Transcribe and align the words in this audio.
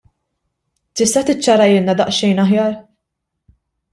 Tista' 1.01 1.23
tiċċarahielna 1.27 1.95
daqsxejn 2.01 2.43
aħjar? 2.45 2.75